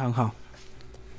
[0.00, 0.30] 很好，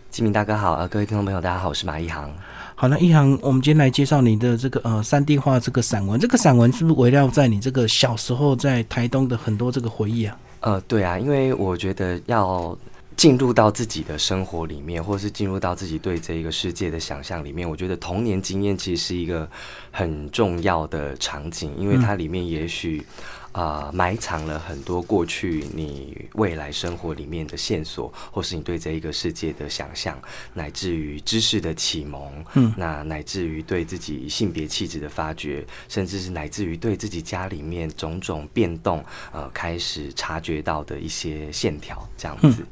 [0.09, 2.33] 金明大哥好，呃，各位听众朋友，大家好，我是马一航。
[2.75, 10.39] 好，那一航，我们今天来介绍你的这个呃三 D 画这个散文，这个散文是不是围绕在你这个小时候在台东的很多这个回忆啊？
[10.61, 12.73] 呃，对啊，因为我觉得要
[13.17, 19.45] 进入到自己的生活里面，或者是进入到自己对这一个世界的想象里面，我觉得童年经验其实是一个
[19.91, 23.05] 很重要的场景，因为它里面也许。
[23.51, 30.17] 啊，埋藏了很多过去你未来生活里面的线索，或是你对这一个世界的想象，
[30.53, 42.63] 乃至于知识的启蒙，嗯，那乃至于对自己性别气质的发掘，甚至是乃至于对自己家里面种种变动，呃，开始察觉到的一些线条，这样子。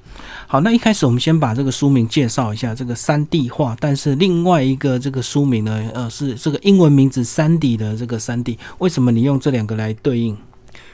[0.46, 10.38] 好，那一开始我们先把这个书名介绍一下，这个三 D 画，但是另外一个这个书名呢，呃，是这个英文名字三 D 的这个三 D，为什么你用这两个来对应？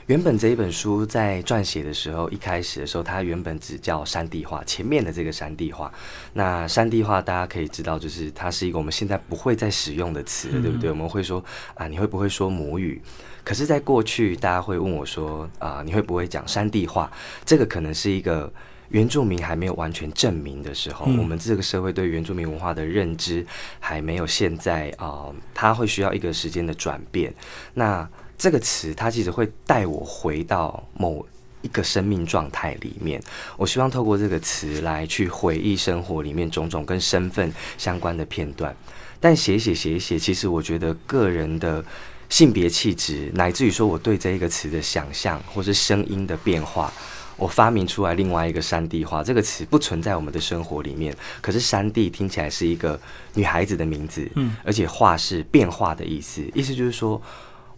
[0.07, 5.89] 原本这一本书在撰写的时候，一开始的时候，它原本只叫山地画，前面的这个山地画。
[6.33, 10.89] 那山地画大家可以知道，就是它是一个我们现在不会再使用的词了，对不对？
[10.89, 11.43] 我们会说
[11.75, 13.01] 啊，你会不会说母语？
[13.45, 17.09] 可是，在过去，大家会问我说啊，你会不会讲山地话？
[17.45, 18.51] 这个可能是一个
[18.89, 23.45] 原住民还没有完全证明的时候，我们这个社会对原住民文化的认知
[23.79, 27.33] 还没有现在啊，它会需要一个时间的转变。
[27.73, 28.05] 那
[28.43, 31.25] 这个词，它其实会带我回到某
[31.61, 33.23] 一个生命状态里面。
[33.55, 38.75] 我希望透过这个词来去回忆生活里面种种跟身份相关的片段。
[39.21, 41.81] 但写写写写，其实我觉得个人的
[42.27, 46.91] 性别气质，乃至于说我对这一个词的想象，或是声音的变化，
[47.37, 49.23] 我发明出来另外一个山地话。
[49.23, 52.99] 这个词不存在我们的生活里面，可是山地听起来是一个
[53.35, 57.21] 女孩子的名字，嗯，而且画是变化的意思，意思就是说。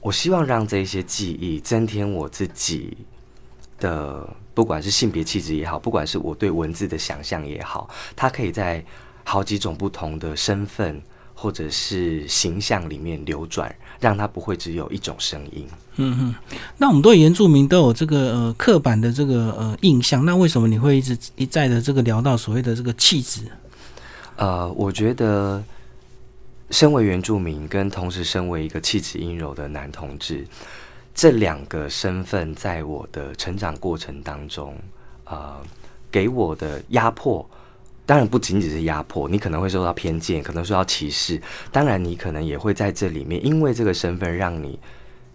[0.06, 2.96] 我希望让这些记忆增添我自己
[3.80, 8.86] 的，不管是性别气质也好，不管是我对文字的想象也好，它可以在
[9.24, 11.02] 好几种不同的身份
[11.34, 15.68] 或者是形象里面流转，让它不会只有一种声音。
[15.96, 16.36] 嗯哼，
[16.78, 23.42] 那我们对原住民都有这个呃刻板的这个呃印象，那为什么你会一直一再的这个聊到所谓的这个气质？
[24.36, 25.64] 呃，我觉得。
[26.70, 30.46] 身为原住民，跟同时身为一个气质阴柔的男同志，
[31.14, 34.76] 这两个身份在我的成长过程当中，
[35.26, 35.62] 呃，
[36.12, 37.48] 给我的压迫，
[38.06, 44.80] 当然不仅仅是压迫，你可能会受到偏见，可能受到歧视，当然你可能也会在这里面，因为这个身份让你。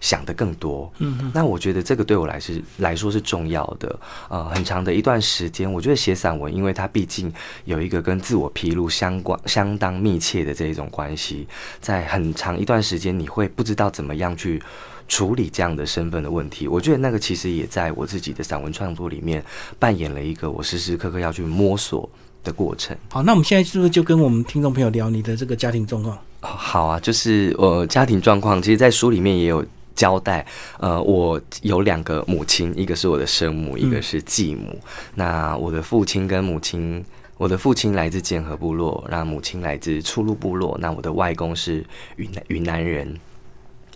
[0.00, 3.98] 想的更多，嗯，那我觉得这个对我来是来说是重要的。
[4.30, 7.30] 呃，很长的一段时间，我觉得写散文，因为它毕竟
[7.66, 11.46] 有一个跟自我披露相关、相当密切的这一种关系，
[11.82, 14.62] 在很长一段时间，你会不知道怎么样去
[15.06, 16.66] 处理这样的身份的问题。
[16.66, 19.44] 我觉得那个其实也在我自己的散文创作里面
[19.78, 22.08] 扮演了一个我时时刻刻要去摸索
[22.42, 22.96] 的过程。
[23.10, 26.18] 好，那我们现在是不是就跟我们听众朋友聊你的这个家庭状况？
[26.40, 29.62] 好啊，就是我家庭状况，其实，在书里面也有。
[30.00, 30.46] 交代，
[30.78, 34.80] 呃，我有两个母亲，一个是我的生母，一个是继母。
[35.16, 37.04] 那我的父亲跟母亲，
[37.36, 40.78] 我的父亲来自剑河部落，那母亲来自初鹿部落。
[40.80, 41.84] 那我的外公是
[42.16, 43.20] 云南云南人。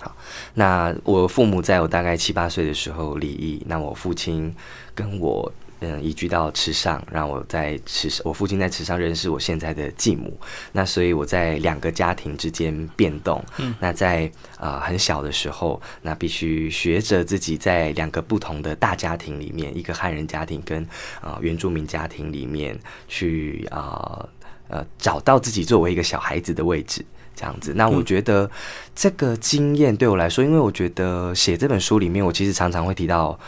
[0.02, 0.14] 好，
[0.52, 4.54] 那我父母在我大概七八岁的时候离异，那我父亲
[4.94, 5.50] 跟我。
[5.86, 10.34] 嗯，移居到池上，让我在池上，我父亲在池上认识我现在的继母。
[10.72, 13.44] 那所以我在两个家庭之间变动。
[13.58, 20.82] 嗯，那在啊很小的时候，那必须学着自己在两个不同的大家庭里面，一个汉人家庭跟
[21.20, 24.26] 啊原住民家庭里面去啊
[24.68, 27.04] 呃找到自己作为一个小孩子的位置，
[27.36, 27.74] 这样子。
[27.76, 28.50] 那我觉得
[28.94, 33.38] 这个经验对我来说，因为我觉得写这本书里面，我其实常常会提到。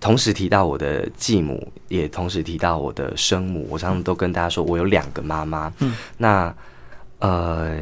[0.00, 3.66] 同时提到我的继母，也同时提到我的生母。
[3.70, 5.72] 我常常都跟大家说，我有两个妈妈。
[5.78, 6.54] 嗯，那
[7.18, 7.76] 呃。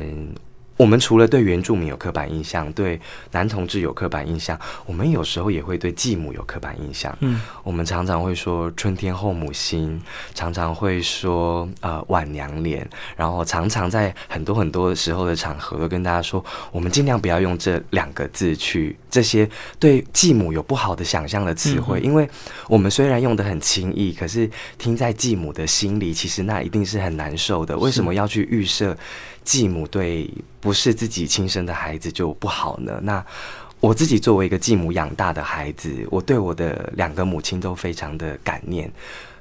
[0.76, 7.16] 我们除了对原住民有刻板印象，对男同志有刻板印象，我们有时候也会对继母有刻板印象。
[7.20, 10.00] 嗯，我们常常会说春天后母心，
[10.34, 22.28] 常常会说呃晚娘脸，然后常常在很多很多的时候的场合都跟大家说，我们尽量不要用这两个字去这些对继母有不好的想象的词汇，因为
[22.68, 27.78] 我们虽然用的很轻易，可是听在继母的心里，其实那一定是很难受的。
[27.78, 28.96] 为什么要去预设？
[29.44, 30.28] 继母对
[30.60, 32.98] 不是自己亲生的孩子就不好呢？
[33.02, 33.24] 那
[33.80, 38.90] 我自己作为一个继母养大的孩子，我对我的两个母亲都非常的感念，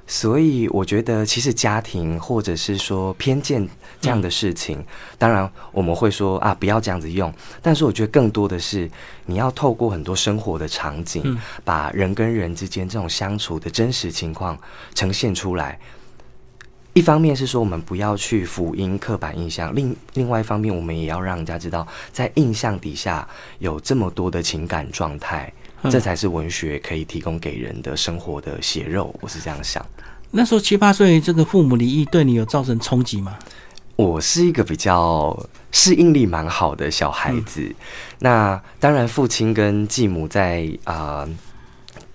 [0.06, 3.66] 所以我觉得其实家庭或者是说偏见
[4.02, 4.84] 这样的事情，
[5.16, 8.90] 当然我们会说啊不要这样子用，但是我觉得更多的是
[9.24, 14.58] 你要透过很多生活的场景，把人跟人之间这种相处的真实情况
[14.94, 15.78] 呈现出来。
[16.94, 25.52] 一方面是说我们不要去辅音刻板印象，另另外一方面我们也要让人家知道，在印象底下有这么多的情感状态，
[25.90, 29.14] 这才是文学可以提供给人的生活的血肉。
[29.20, 29.84] 我是这样想。
[30.30, 33.36] 那时候七八岁，这个父母离异对你有造成冲击吗？
[33.96, 35.36] 我是一个比较
[35.70, 37.72] 适应力蛮好的小孩子。
[38.18, 41.28] 那当然，父亲跟继母在啊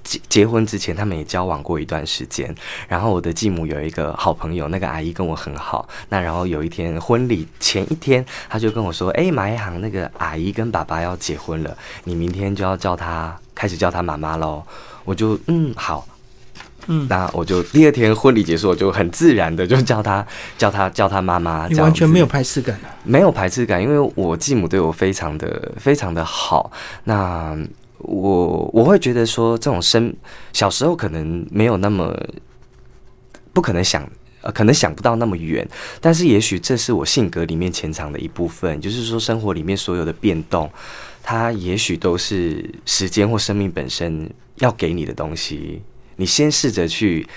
[0.09, 2.53] 结结婚之前，他们也交往过一段时间。
[2.88, 5.88] 然后我的继母有一个好朋友，那个阿姨跟我很好。
[6.09, 14.63] 那然后有一天婚礼前一天，他就跟我说：“哎，马一航那个阿姨跟爸爸要结婚了，你明天就要叫他开始叫他妈妈喽。”
[15.06, 16.07] 我就嗯好。
[16.88, 20.25] 嗯，那我就第二天婚礼结束，我就很自然的就叫他
[20.57, 26.71] 叫他叫他妈妈，完全没有排斥感没有排斥感，因为我继母对我非常的非常的好。
[27.03, 27.56] 那
[27.99, 30.13] 我我会觉得说，这种生
[30.53, 32.15] 小时候可能没有那么
[33.53, 34.09] 不可能想
[34.41, 35.67] 呃，可能想不到那么远，
[35.99, 40.69] 但是也许这是我性格里面潜藏的一部分，就是说生活里面所有的变动，
[41.21, 44.29] 它也许都是时间或生命本身
[44.59, 45.81] 要给你的东西。
[46.15, 47.27] 你先试着去，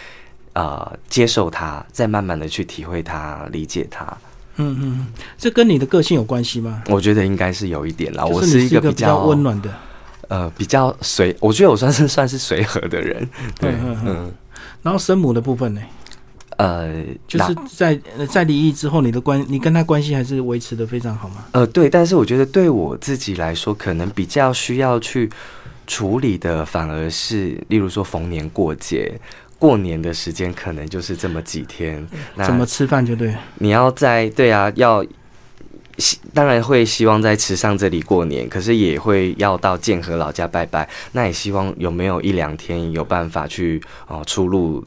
[0.52, 4.06] 呃，接受它，再慢慢的去体会它，理解它。
[4.56, 5.06] 嗯嗯，
[5.38, 6.82] 这跟你的个性有关系吗？
[6.88, 8.24] 我觉得应该是有一点啦。
[8.24, 9.74] 我是一个比较温暖的，
[10.32, 13.28] 呃，比较随，我觉得我算是算是随和的人。
[13.60, 13.72] 对，
[14.04, 14.32] 嗯。
[14.82, 15.80] 然后生母的部分呢？
[16.56, 18.00] 呃，就是在
[18.30, 21.44] 在离异之后，你的关，你跟他关系还是维持的非常好吗？
[21.52, 25.30] 呃，对，但是我觉得对我自己来说，可能比较需要去。
[25.84, 29.12] 处理的反而是，例如说逢年过节、
[29.58, 32.06] 过年的时间，可能就是这么几天。
[32.36, 33.34] 怎么吃饭就对。
[33.58, 35.04] 你要在对啊，要
[36.34, 40.88] 当然会希望在池上这里过年，可是也会要到建和老家拜拜。
[41.12, 44.84] 那也希望有没有一两天有办法去哦出入。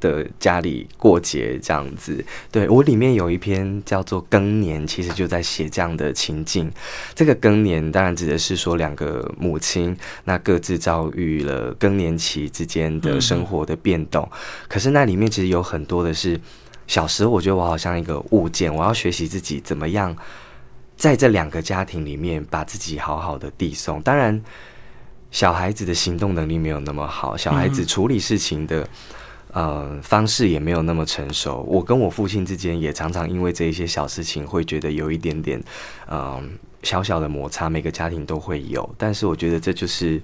[0.00, 6.72] 的家里过节这样子，对我里面有一篇叫做《更年》，其实就在写这样的情境。
[7.14, 9.94] 这个更年当然指的是说两个母亲，
[10.24, 14.26] 那各自遭遇了更年期之间的生活的变动。
[14.68, 16.40] 可是那里面其实有很多的是
[16.90, 20.16] 小时候，我觉得我好像一个物件，我要学习自己怎么样
[20.96, 24.02] 在这两个家庭里面把自己好好的递送。
[24.02, 24.42] 当然，
[25.30, 28.88] 小孩子的行动能力没有那么好，小孩子处理事情的。
[29.52, 31.66] 呃，方式也没有那么成熟。
[31.66, 35.60] 我跟我父亲之间也常常因为这一些小事情，会觉得有一点点，
[36.08, 37.68] 嗯，小小的摩擦。
[37.68, 40.22] 每个家庭都会有，但是我觉得这就是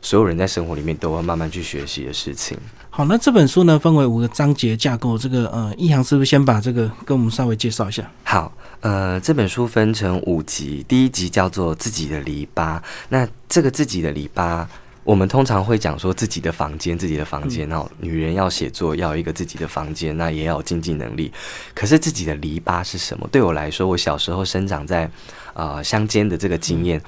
[0.00, 2.56] 所有人在生活里面都要慢慢去学习的事情。
[2.98, 5.16] 好，那这本书呢，分为五个章节架构。
[5.16, 8.02] 这个呃，一航是不是先把这个跟我们稍微介绍一下？
[8.24, 12.82] 好，呃，这本书分成五集，第一集叫做自己的篱笆。
[13.08, 14.66] 那这个自己的篱笆。
[15.04, 21.32] 我们通常会讲说自己的房间，自己的房间哦，女人要写作要一个自己的房间，那也要有经济能力。
[21.74, 23.28] 可是自己的篱笆是什么？
[23.30, 25.08] 对我来说，我小时候生长在
[25.54, 27.00] 呃乡间的这个经验，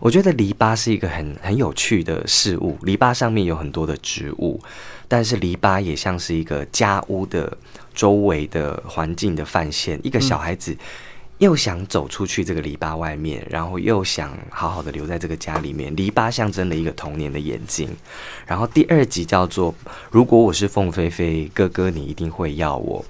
[0.00, 2.76] 我觉得篱笆是一个很很有趣的事物。
[2.82, 4.60] 篱笆上面有很多的植物，
[5.06, 7.56] 但是篱笆也像是一个家屋的
[7.94, 10.00] 周围的环境的范线。
[10.02, 10.76] 一个小孩子。
[11.40, 15.90] 又想走出去这个篱笆外面，然后又想好好的留在这个家里面。
[15.96, 17.88] 篱笆象征了一个童年的眼睛。
[18.46, 19.74] 然后第二集叫做
[20.12, 23.02] “如果我是凤飞飞，哥哥你一定会要我”。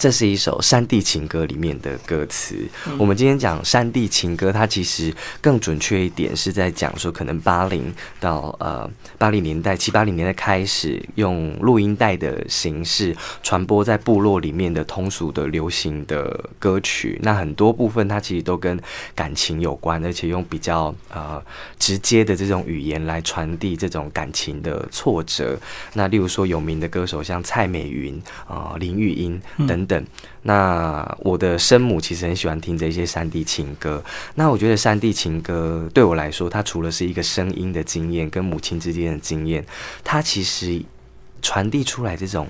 [0.00, 2.56] 这是一首山地情歌里面的歌词。
[2.96, 17.20] 我们今天讲山地情歌，它其实更准确一点是在讲说，可能八零到呃八零年代、七八零年代开始用录音带的形式传播在部落里面的通俗的流行的歌曲。
[17.22, 18.80] 那很多部分它其实都跟
[19.14, 21.42] 感情有关，而且用比较呃
[21.78, 25.58] 直接的这种语言来传递这种感情的挫折。
[25.92, 29.38] 那例如说有名的歌手像蔡美云啊、林玉英
[29.68, 29.86] 等。
[29.89, 30.06] 等，等
[30.42, 34.00] 那我的生母其实很喜欢听这些山地情歌。
[34.36, 39.66] 那我觉得山地情歌对我来说，它除了是一个声音的经验，跟母亲之间的经验，
[40.04, 40.80] 它其实
[41.42, 42.46] 传递出来这种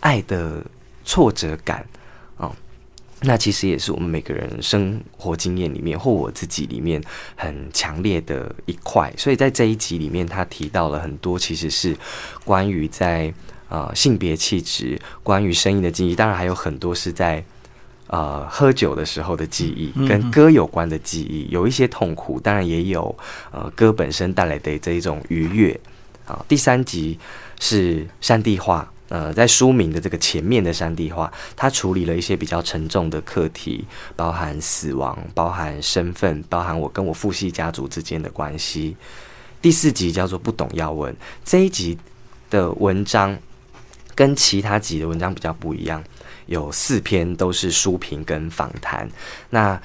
[0.00, 0.62] 爱的
[1.06, 1.86] 挫折感
[2.36, 2.54] 哦，
[3.22, 7.02] 那其实也是我们每个人生活经验里面，或我自己里面
[7.34, 9.10] 很强烈的一块。
[9.16, 11.96] 所以在这一集里面，他提到了很多，其实是
[12.44, 13.32] 关于在。
[13.68, 17.42] 呃，性别气质，关于声音的记忆，当然还有很多是在
[18.06, 23.16] 呃喝酒的时候的记忆，跟歌有关的记忆，有一些痛苦，当然也有
[23.50, 25.80] 呃歌本身带来的这一种愉悦。
[26.26, 27.18] 啊，第三集
[27.58, 38.96] 是山地画，呃，在书名的这个前面的山地画，它处理了一些比较沉重的课题，包含死亡，包含身份，包含我跟我父系家族之间的关系。
[39.60, 41.98] 第四集叫做不懂要问，这一集
[42.50, 43.36] 的文章。
[44.14, 46.02] 跟其他集的文章比较不一样，
[46.46, 49.08] 有四篇都是书评跟访谈。
[49.50, 49.80] 那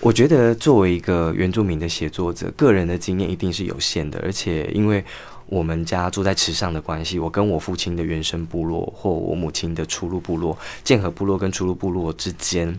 [0.00, 5.04] 我觉得作为一个原住民的写作者，个人的经验一定是有限的，而且因为
[5.46, 12.78] 我们家住在池上的关系，我跟我父亲的原生部落或我母亲的出入部落剑河部落跟出入部落之间。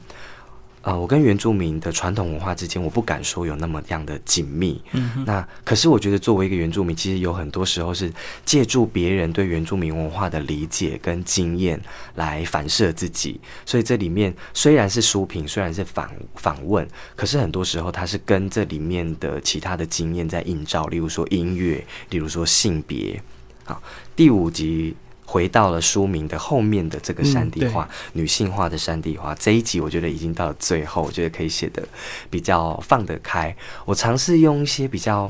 [0.88, 4.82] 呃，我跟原住民的传统文化之间，我不敢说有那么样的紧密。
[4.94, 8.10] 嗯，那可是我觉得作为一个原住民，其实有很多时候是
[8.46, 11.78] 借助别人对原住民文化的理解跟经验
[12.16, 13.38] 来反射自己。
[13.66, 20.88] 所以这里面虽然是书评，虽然是访访问，可是很多时候它是跟这里面的其他的经验在映照。
[20.88, 23.22] 例如说音乐，例如说性别。
[23.66, 23.84] 好，
[24.16, 24.96] 第五集。
[25.30, 31.86] 回到了书名的后面的这个山地化、女性化的山地画这一集，我觉得已经到了最后，我觉得可以写的
[32.30, 33.54] 比较放得开。
[33.84, 35.30] 我尝试用一些比较，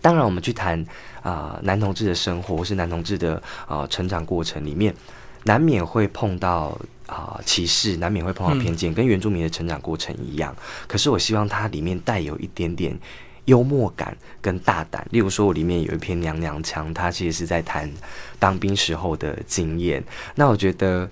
[0.00, 0.86] 当然我们去谈
[1.22, 4.94] 啊男同志的生活或是男同志的呃成长过程里面，
[5.42, 10.54] 难免会碰到啊歧视，难免会碰到偏见，跟原住民的成长过程一样。
[10.86, 12.96] 可是我希望它里面带有一点点。
[13.46, 17.90] 幽默感跟大胆，例如说，我里面有一篇娘娘腔，它其实是在谈
[18.38, 20.02] 当兵时候的经验。
[20.34, 21.08] 那我觉得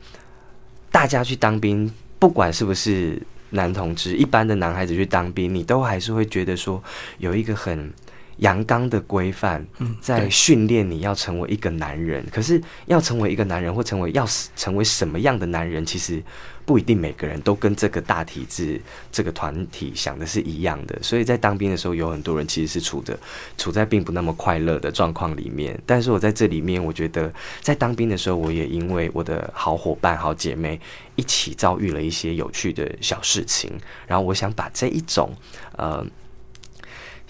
[0.90, 3.20] 大家去当兵，不管是不是
[3.50, 6.82] 男同志，一般的男孩子去当兵，你都还是会觉得说
[7.18, 7.92] 有一个很。
[8.38, 9.66] 阳刚的规范
[10.00, 16.23] 在训练你要成为一个男人，可是要成为一个男人或成为要成为什么样的男人，其实
[16.68, 18.78] 不一定每个人都跟这个大体制、
[19.10, 20.98] 这个团体想的是一样的。
[21.02, 23.18] 所以在当兵的时候，有很多人其实是处着
[23.56, 25.80] 处在并不那么快乐的状况里面。
[25.87, 27.32] 但是我在这里面，我觉得
[27.62, 30.78] 在当兵的时候，我也因为我的好伙伴、好姐妹
[31.16, 33.72] 一起遭遇了一些有趣的小事情，
[34.06, 35.32] 然后我想把这一种
[35.78, 36.06] 呃。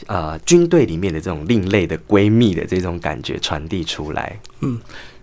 [0.07, 4.39] 呃，军队里面的这种另类的闺蜜的这种感觉传递出来。
[4.61, 4.81] 嗯，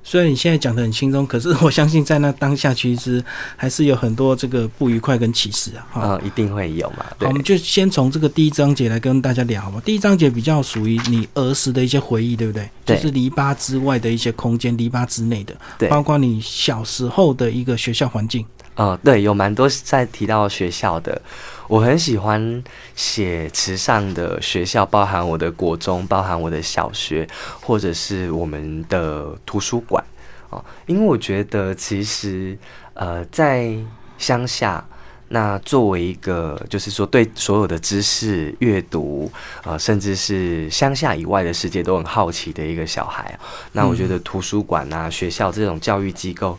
[0.08, 3.22] 虽然你现在讲的很轻松，可是我相信在那当下，其实
[3.58, 5.88] 还是有很多这个不愉快跟歧视啊。
[5.94, 7.04] 啊，一定会有嘛。
[7.20, 9.82] 好，我们就先从这个第一章节来跟大家聊好吧。
[9.84, 12.70] 第一章节比较属于你儿时的一些回忆，对不对？
[12.86, 18.46] 就是篱笆之外的一些空间，篱笆之内的，对，包括你小时候的一个学校环境。
[18.76, 21.20] 啊，对，有蛮多在提到学校的。
[21.68, 22.64] 我很喜欢
[22.96, 27.28] 写池上的学校，包含我的国中，包含我的小学，
[27.62, 30.04] 或者是我们的图书馆
[30.50, 30.64] 哦。
[30.86, 32.58] 因为我觉得，其实
[32.94, 33.76] 呃，在
[34.18, 34.86] 乡下，
[35.30, 39.32] 那作为一个就是说对所有的知识、阅读
[39.64, 43.38] 呃，甚至是乡下以外的世界都很好奇的一个小孩，
[43.72, 46.58] 那我觉得图书馆啊、学校这种教育机构，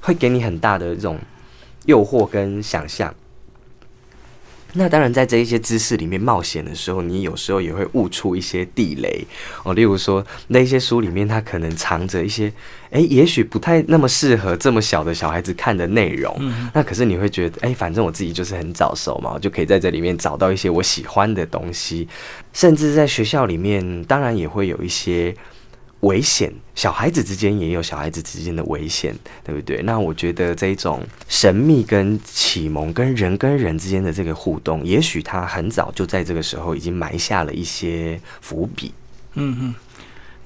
[0.00, 1.18] 会给你很大的这种
[1.86, 3.14] 诱惑跟想象。
[4.74, 9.24] 那当然，在这一些知识里面冒险的时候，你有时候也会悟出一些地雷
[9.64, 9.74] 哦。
[9.74, 12.52] 例如说，那些书里面它可能藏着一些，
[12.90, 16.34] 哎，也许不太那么适合这么小的小孩子看的内容。
[16.72, 22.06] 那可是你会觉得，哎，反正我自己就是很早熟嘛，我就可以在这里面找到一些我喜欢的东西。
[22.52, 25.34] 甚至在学校里面，当然也会有一些。
[26.00, 29.14] 危险，小孩子之间也有小孩子之间的危险，
[29.44, 29.82] 对不对？
[29.82, 38.94] 那我觉得这种神秘跟启蒙，跟人跟人之间的这个互动，也许他很早就在这个时候已经埋下了一些伏笔。
[39.34, 39.74] 嗯嗯，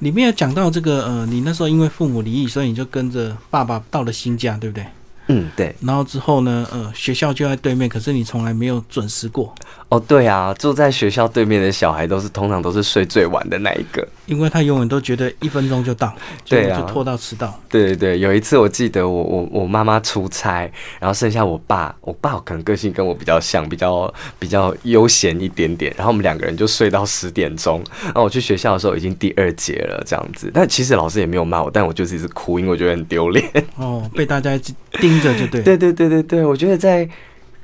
[0.00, 4.84] 里面有讲到这个，呃，你那时候因为父母离异，所以你就跟着爸爸到了新家，对不对？
[5.28, 5.74] 嗯，对。
[5.80, 9.54] 然后之后呢，呃，学校就在对面，可是你从来没有准时过。
[9.88, 16.12] 哦，对啊，住在学校对面的小孩都是通常都是睡最晚的那一个，因为他永远都觉得一分钟就到，
[16.46, 17.58] 对啊，就拖到迟到。
[17.68, 33.48] 对对对，有一次我记得我我我妈妈出差，然后剩下我爸，我爸可能个性跟我比较像，比较比较悠闲一点点，然后我们两个人就睡到十点钟，然后我去学校的时候已经第二节了这样子，但其实老师也没有骂我，但我就是一直哭，因为我觉得很丢脸。
[33.76, 34.58] 哦，被大家
[35.00, 35.62] 盯着就对。
[35.62, 37.08] 对对对对对，我觉得在。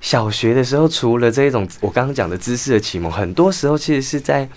[0.02, 4.48] 小学的时候，除了这一种我刚刚讲的知识的启蒙，很多时候其实是在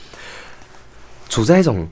[1.28, 1.86] 处在一种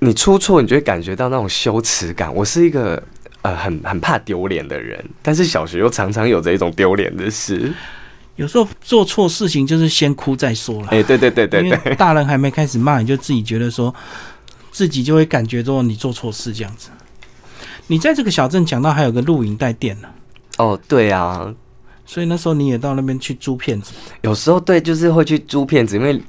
[0.00, 2.34] 你出错，你就会感觉到那种羞耻感。
[2.34, 3.00] 我是一个
[3.42, 7.72] 呃很很怕丢脸的人，但是小学又常常有着一种丢脸的事。
[8.34, 10.88] 有时候做错事情就是先哭再说了。
[10.88, 13.94] 哎，对对对对对，大人还没开始骂，你就自己觉得说
[14.72, 16.88] 自己就会感觉到你做错事这样子。
[17.86, 20.08] 你在这个小镇讲到还有个露营带店呢。
[20.58, 21.54] 哦，对啊。
[22.08, 26.22] 所以那时候你也到那边去租片子，有时候对，就是会去租片子，因为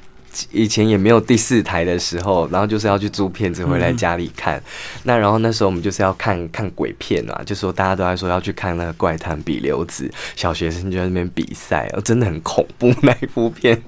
[0.51, 4.59] 以前也没有第四台的时候，然后就是要去租片子回来家里看。
[5.03, 13.79] 那然后那时候我们就是要看看鬼片啊，就说大家都在说要去看那个怪谈比流子，小学生就在那边比赛，哦，真的很恐怖那一部片。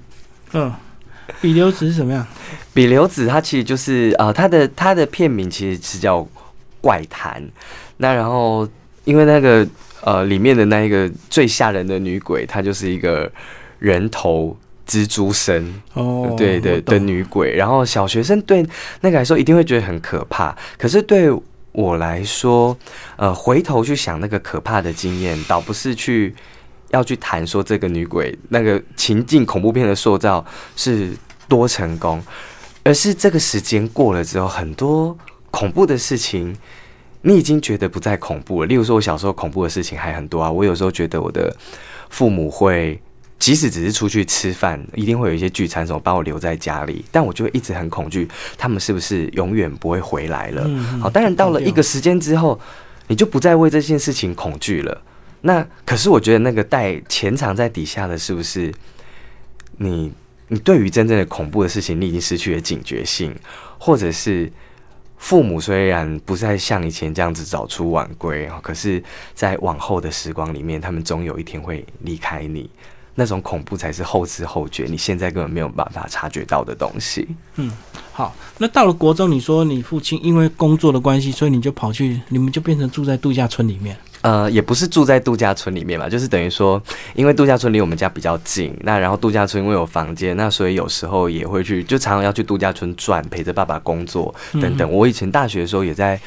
[0.54, 0.72] 嗯，
[1.42, 2.24] 比流子是什么样？
[2.72, 6.28] 比流子它其实就是啊，它的它的片名其实是叫。
[6.82, 7.44] 怪谈。
[7.98, 8.68] 那然后
[9.04, 9.68] 因为那个
[10.02, 13.32] 呃里面的那一个最吓人的女鬼，她就是一个
[13.80, 14.56] 人头
[14.88, 17.56] 蜘蛛身哦，对对我懂的女鬼。
[17.56, 18.66] 然后小学生对
[19.02, 21.30] 那个来说一定会觉得很可怕，可是对
[21.72, 22.76] 我来说，
[23.16, 26.34] 呃，回头去想那个可怕的经验，倒不是去
[26.90, 30.44] 要去谈说这个女鬼那个情境恐怖片的塑造
[30.76, 31.12] 是
[31.48, 32.22] 多成功，
[32.84, 35.16] 而是这个时间过了之后，很多
[35.52, 36.58] 恐怖的事情。
[37.22, 38.66] 你已经觉得不再恐怖了。
[38.66, 40.50] 例如说，我小时候恐怖的事情还很多啊。
[40.50, 41.54] 我有时候觉得我的
[42.10, 42.98] 父母会，
[43.38, 48.26] 即使只是出去吃饭，一定会有一些聚餐什么把我留在家里，但我就会一直很恐惧，
[48.58, 50.66] 他们是不是永远不会回来了？
[51.02, 52.58] 好，当然到了一个时间之后，
[53.08, 55.02] 你就不再为这件事情恐惧了。
[55.42, 58.74] 那可是我觉得那个带潜藏在底下的是不是
[59.76, 60.10] 你？
[60.52, 63.36] 你对于真正的恐怖的事情，你已经失去了警觉性，
[63.78, 64.52] 或者是
[65.20, 69.04] 父母虽然不再像以前这样子早出晚归，可是，
[69.36, 72.68] 在往后的时光里面，他们总有一天会离开你。
[73.16, 77.28] 那种恐怖才是后知后觉，你现在根本没有办法察觉到的东西。
[77.58, 77.70] 嗯
[78.14, 83.98] 好，那到了国中，你说你父亲因为工作的关系，所以你就跑去，你们就变成住在度假村里面。
[84.22, 86.82] 呃，也不是住在度假村里面嘛，就是等于说，
[87.16, 94.92] 因为度假村离我们家比较近，那然后度假村因为有房间，那所以有时候也会去，就常常要去度假村转，陪着爸爸工作等等。
[94.92, 96.20] 我以前大学的时候也在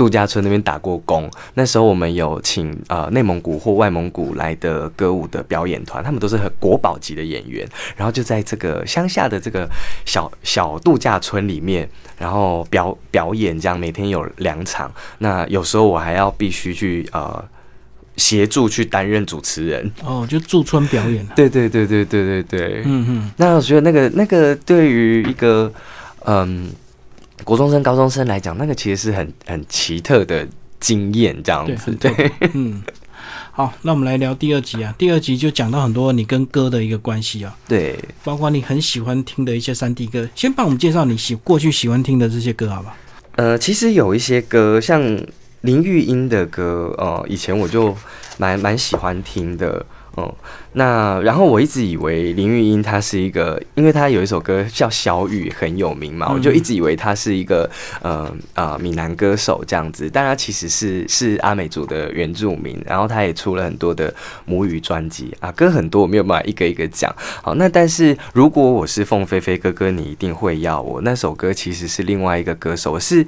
[0.00, 9.68] 度假村那边打过工，那时候我们有请呃内蒙古或外蒙古来的歌舞的表演团，他们都是很国宝级的演员，然后就在这个乡下的这个
[10.06, 14.90] 小小度假村里面，然后表表演，这样每天有两场。
[15.18, 17.44] 那有时候我还要必须去呃
[18.16, 19.92] 协助去担任主持人。
[20.02, 21.32] 哦，就驻村表演了。
[21.36, 22.82] 对对对对对对对。
[22.86, 25.70] 嗯嗯，那我觉得那个那个对于一个
[26.24, 26.70] 嗯
[27.44, 30.46] 国中生、高中生来讲，那个其实是很很奇特的
[30.78, 31.76] 经验，这样，子。
[31.76, 32.30] 很特别。
[32.54, 32.82] 嗯，
[33.52, 34.94] 好，那我们来聊第二集啊。
[34.98, 40.28] 第二集就讲到很多你跟歌的一个关系啊，对，包括你很喜欢听的一些三 D 歌。
[40.34, 42.96] 先帮我们介绍你喜过去喜欢听的这些歌，好吧？
[43.36, 45.00] 呃，其实有一些歌，像
[45.62, 47.96] 林玉英的歌，呃，以前我就
[48.38, 49.84] 蛮蛮喜欢听的。
[50.16, 50.34] 哦、
[50.72, 57.70] 那然后我一直以为林玉英她是一个，因为她有一首歌叫《小雨》很有名嘛，嗯我就一直以为她是一个
[58.02, 64.12] 呃呃闽南歌手这样子，但她其实是是阿美族的原住民，然后她也出了很多的
[64.44, 67.14] 母语专辑啊，歌很多，我没有办法一个一个讲。
[67.42, 73.24] 好，那但是如果我是凤飞飞哥哥，你一定会要我那首歌，其实是另外一个歌手是。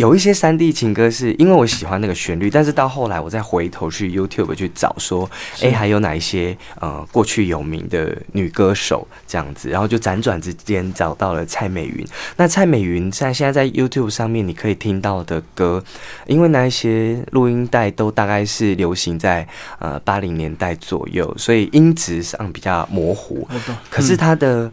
[0.00, 12.02] 有一些三 D 情歌是因为我喜欢那个旋律，但是到后来我再回头去 YouTube 去找说，诶，还有哪一些呃过去有名的女歌手这样子，然后就辗转之间找到了蔡美云。
[12.36, 15.84] 那蔡美云在现在在 YouTube 上面你可以听到的歌，
[16.26, 19.46] 因为那一些录音带都大概是流行在
[19.80, 23.46] 呃八零年代左右，所以音质上比较模糊。
[23.90, 24.72] 可是嗯它的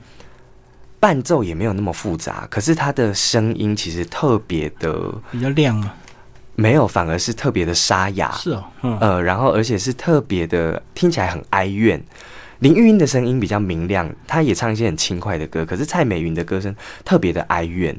[0.99, 5.95] 伴奏也没有那么复杂，可是他的声音其实特别的比较亮啊，
[6.55, 12.03] 没有，反而是特别的沙哑，是哦，嗯，呃，然后而且是特别的听起来很哀怨。
[12.60, 17.95] 林玉英的声音比较明亮，她也唱一些很轻快的歌，可是蔡美云的歌声特别的哀怨。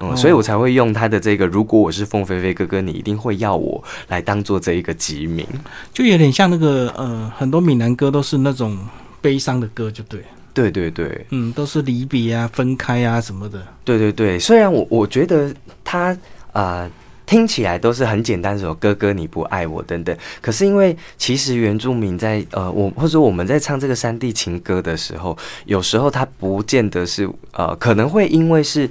[0.00, 5.46] 嗯，哦所以我才会用她的这个“如果我是凤飞飞哥哥，你一定会要我”来当做这一个集名。
[5.92, 8.78] 就有点像那个呃，很多闽南歌都是那种
[9.20, 13.66] 悲伤的歌，就对了，对对对，嗯，都是离别啊、分开啊什么的。
[13.84, 16.16] 对对对，虽然我我觉得他
[16.52, 16.90] 呃
[17.26, 28.88] 听起来都是很简单，什么哥哥你不爱我等等，可是因为其实原住民在呃我或者我们在唱这个山地情歌的时候，有时候他不见得是呃可能会因为是。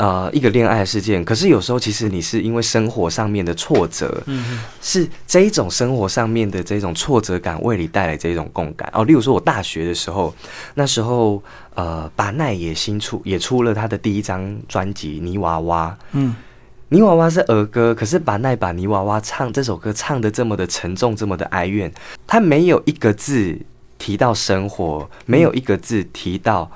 [0.00, 9.04] 呃，一个恋爱事件，可是有时候其实你是因为生活上面的挫折，嗯是这一种生活上面的这种挫折感为你带来这种共感哦。
[9.04, 10.34] 例如说，我大学的时候，
[10.72, 11.42] 那时候
[11.74, 15.94] 呃，把奈也新出也出了他的第一张专辑《泥娃娃》。
[16.12, 16.34] 嗯，
[16.88, 21.92] 泥娃娃是儿歌，可是把奈把泥娃娃唱这首歌唱的这么的沉重，这么的哀怨，
[22.26, 23.54] 他没有一个字
[23.98, 26.70] 提到生活，没有一个字提到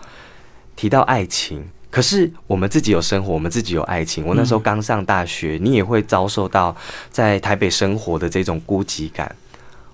[0.77, 1.65] 提到爱情。
[1.95, 4.27] 可是我们自己有生活，我们自己有爱情。
[4.27, 6.75] 我那时候刚上大学，你也会遭受到
[7.09, 9.33] 在台北生活的这种孤寂感。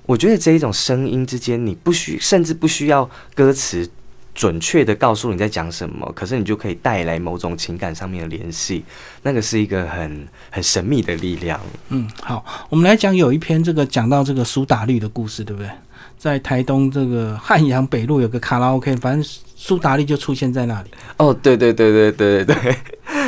[0.06, 3.86] 我觉得这一种声音之间，你不需甚至不需要歌词
[4.34, 8.82] 准确的告诉你在讲什么，可是你就可以带来某种情感上面的联系。
[9.22, 11.60] 那个是一个很很神秘的力量。
[11.90, 15.70] 嗯，好，我们来讲有一篇这个讲到这个苏打绿的故事，对不对？
[16.16, 19.30] 在台东这个汉阳北路有个卡拉 OK，反正
[19.62, 20.88] 苏打绿就出现在那里。
[21.18, 22.76] 哦，对对对对对对对，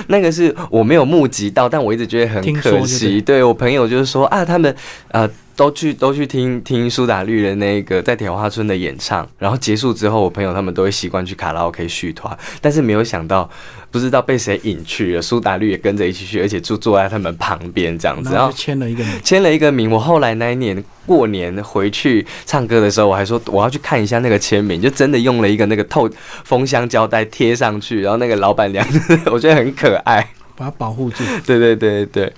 [0.06, 3.20] 那个是我没有目击到，但我一直觉得很可惜。
[3.20, 4.74] 对对我朋友就是说啊，他们
[5.08, 13.48] 呃都去都去听听苏打绿的那个在铁花村的演唱，然后结束之后，我朋友他们都会习惯去卡拉 OK 续团，但是没有想到
[13.90, 19.12] 不知道被谁引去了，苏打绿也跟着一起去，而且就坐在他们旁边这样子，然后签了一个名。
[19.22, 19.90] 签了一个名。
[19.90, 26.08] 我后来那一年过年回去唱歌的时候，我还说我要去看一下那个签名，就真的用了一个那个透
[26.44, 28.86] 封箱胶带贴上去，然后那个老板娘
[29.30, 30.26] 我觉得很可爱。
[30.54, 31.24] 把它保护住。
[31.46, 32.32] 对对对对，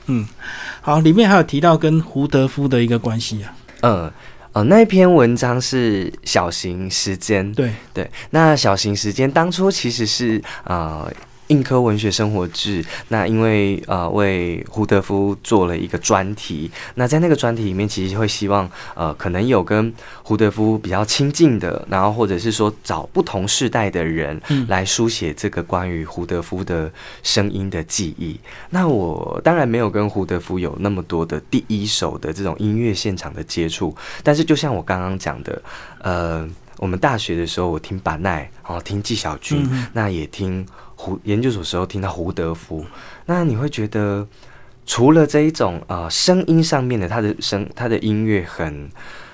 [0.87, 3.57] 好，里面还有提到跟胡德夫的一个关系啊。
[3.81, 4.13] 嗯。
[4.53, 11.13] 呃，那一篇文章是小型时间，对，对，那小型时间当初其实是呃
[11.49, 26.91] 硬科文学生活志，那因为呃为胡德夫做了一个专题，那在那个专题里面，其实会希望呃可能有跟胡德夫比较亲近的，然后或者是说找不同世代的人嗯来书写这个关于胡德夫的
[27.23, 28.39] 声音的记忆。
[28.71, 35.63] 那我当然没有跟胡德夫有那么多的第一手的这种音乐现场的接触，但是就像我刚刚讲的，
[36.01, 36.49] 呃。
[36.79, 40.67] 我们大学的时候，我听板奈，然后听纪晓君，嗯那也听
[41.05, 42.83] 胡研究所时候听到胡德夫，
[43.27, 44.27] 那你会觉得，
[44.87, 48.89] 除了这一种啊声音上面的，他的声他的音乐很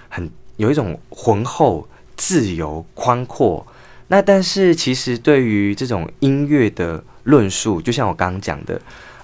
[0.08, 3.64] 很有一种浑厚、自由、宽阔，
[4.08, 8.80] 那但是其实对于这种音乐的论述，就像我刚刚讲的。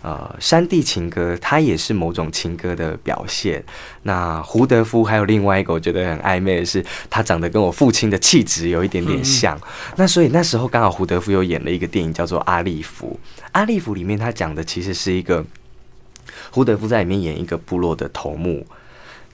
[0.07, 3.61] 呃，山地情歌它也是某种情歌的表现。
[4.05, 9.61] 那胡德夫还有另外一个我觉得很暧昧的是，他长得跟我父亲的气质有一点点像。
[9.97, 13.19] 那所以那时候刚好胡德夫又演了一个电影叫做《阿利弗》，
[13.51, 15.45] 《阿利弗》里面他讲的其实是一个
[16.53, 18.64] 胡德夫在里面演一个部落的头目，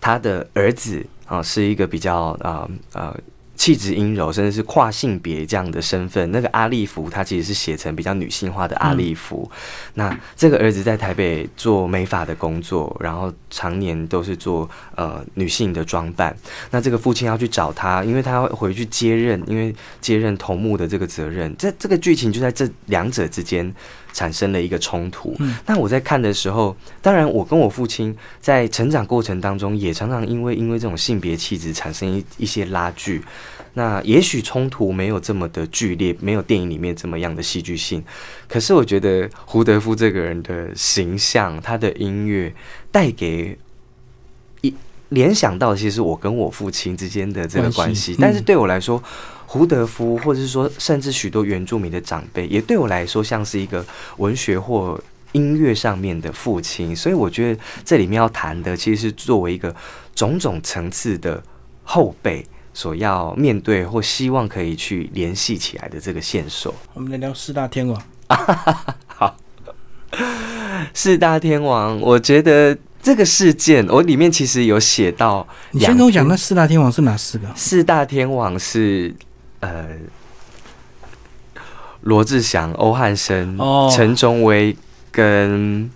[0.00, 3.14] 他的儿子啊、是一个比较呃呃
[3.62, 6.28] 气质阴柔，甚至是跨性别这样的身份。
[6.32, 9.48] 那个阿利弗他其实是写成比较女性化的阿利弗。
[9.94, 16.36] 那这个儿子在台北做美发的工作，然后常年都是做呃女性的装扮。
[16.72, 21.54] 那这个父亲要去找他，因为他要回去接任，因为接任头目的这个责任。
[21.56, 23.72] 这这个剧情就在这两者之间
[24.12, 25.34] 产生了一个冲突。
[25.38, 33.22] 嗯那我在看的时候，当然我跟我父亲在成长过程当中，也常常因为因为这种性别气质产生一一些拉锯。
[33.74, 38.04] 那也许冲突没有这么的剧烈，没有电影里面这么样的戏剧性。
[38.46, 42.54] 可是我觉得胡德夫这个人的形象，他的音乐
[42.90, 43.56] 带给
[44.60, 44.74] 一
[45.08, 48.18] 联想到，其实我跟我父亲之间的这个关关系系。
[48.20, 49.02] 但是嗯对我来说，
[49.52, 53.84] 胡德夫或者是说甚至许多原住民的长辈，也对我来说像是一个
[54.16, 54.98] 文学或
[55.32, 56.96] 音乐上面的父亲。
[56.96, 59.74] 所以我觉得这里面要谈的，其实是作为一个
[60.14, 61.42] 种种层次的
[61.84, 62.46] 后辈。
[62.74, 68.02] 所要面对或希望可以去联系起来的这个线索，我们来聊四大天王。
[69.06, 69.36] 好
[70.94, 75.46] 四大天王，我觉得这个事件，我里面其实有写到。
[75.72, 77.46] 你先跟我讲，那四大天王是哪四个？
[77.54, 79.14] 四大天王是
[79.62, 79.88] 呃
[82.02, 84.76] 罗志祥、欧汉声、哦陈忠威
[85.10, 85.90] 跟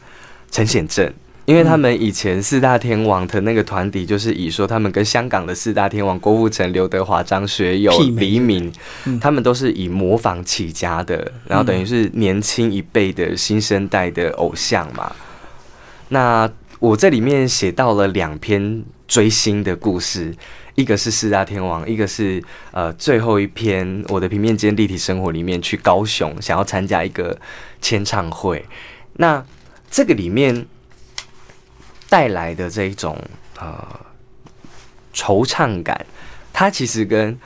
[0.51, 1.13] 陈显正。
[1.45, 8.73] 因为他们以前四大天王的那个团体，就是以说他们跟香港的四大天王郭富城、刘德华、张学友、黎明
[9.05, 15.13] 嗯，他们都是以模仿起家的，然后等于是年轻一辈的新生代的偶像嘛。
[16.09, 16.51] 那
[16.81, 20.35] 我这里面写到了两篇追星的故事，
[20.77, 27.37] 一个是四大天王，一个是呃最后一篇我的平面间立体生活里面去高雄想要参加一个
[27.83, 28.65] 签唱会。
[29.15, 29.45] 那
[29.91, 30.67] 这个里面
[32.09, 33.19] 带来的这一种
[33.59, 34.01] 呃
[35.15, 36.07] 惆怅感，
[36.53, 37.39] 它其实跟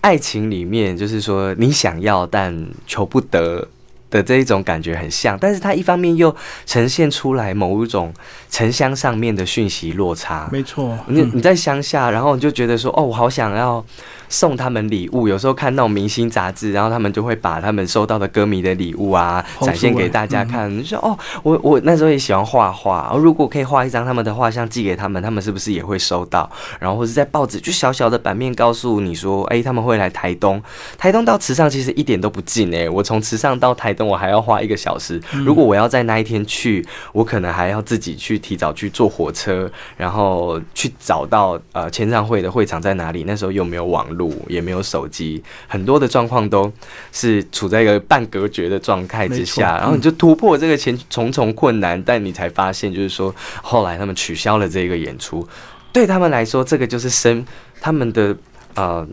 [0.00, 3.68] 爱情里面就是说你想要但求不得
[4.10, 6.34] 的这一种感觉很像，但是它一方面又
[6.66, 8.12] 呈现出来某一种
[8.50, 10.48] 城乡上面的讯息落差。
[10.52, 13.82] 没错，嗯你你在乡下，然后你就觉得说，哦，我好想要
[14.28, 15.28] 送他们礼物。
[15.28, 20.68] 有时候看那种明星杂志，然后他们就会把他们收到的歌迷的礼物啊展现给大家看。
[20.70, 26.50] 你说，哦，我我那时候也喜欢画画，哦如果可以画一张他们的画像寄给他们，他们是不是也会收到？
[26.80, 30.60] 然后或者在报纸就小小的版面告诉你说，哎，他们会来台东。
[30.98, 35.20] 台东到池上其实一点都不近哎、我从池上到台东我还要花一个小时。
[35.44, 43.22] 如果我要在那一天去，我可能还要自己去提早去坐火车，然后去找到呃签唱会的会场在哪里。
[43.22, 46.72] 那时候又没有网络，也没有手机，很多的状况都
[47.12, 55.46] 是处在一个半隔绝的状态之下，然后你就突破这个前重重困难，但你才发现，就是说后来他们取消了这个演出，
[55.92, 57.44] 对他们来说，这个就是生
[57.80, 58.36] 他们的
[58.74, 59.06] 呃，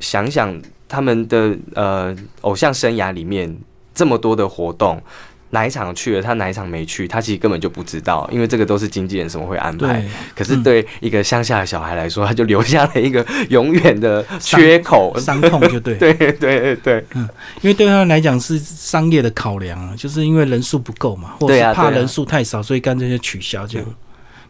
[0.00, 3.56] 想想他们的呃偶像生涯里面
[3.94, 5.02] 这么多的活动，
[5.50, 10.04] 哪一场去了，他哪一场没去，他其实根本就不知道，因为这个都是经纪人什么会安排。
[10.34, 15.94] 可是对一个乡下的小孩来说，他就留下了一个永远的缺口、 伤痛，就对。
[15.98, 17.28] 对对对对，嗯，
[17.62, 23.86] 因为对他来讲是商业的考量啊，就是因为人数不够嘛，或者是怕人数太少，所以干脆就取消这样。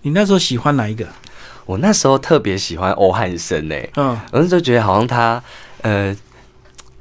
[0.02, 1.06] 你那时候喜欢哪一个？
[1.64, 5.42] 我那时候特别喜欢欧汉生诶，嗯，我那时候觉得好像他
[5.82, 6.16] 呃